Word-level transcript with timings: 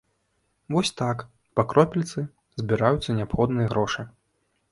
Вось 0.75 0.91
так, 1.01 1.17
па 1.59 1.65
кропельцы, 1.73 2.25
збіраюцца 2.61 3.17
неабходныя 3.21 3.67
грошы. 3.75 4.09